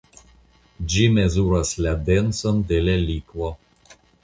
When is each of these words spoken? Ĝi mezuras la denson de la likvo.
Ĝi 0.93 1.03
mezuras 1.17 1.75
la 1.87 1.93
denson 2.09 2.65
de 2.73 2.83
la 2.89 2.99
likvo. 3.07 3.55